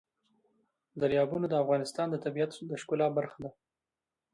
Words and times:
دریابونه 1.01 1.45
د 1.49 1.53
افغانستان 1.63 2.07
د 2.11 2.15
طبیعت 2.25 2.51
د 2.69 2.71
ښکلا 2.81 3.07
برخه 3.17 3.37
ده. 3.43 3.51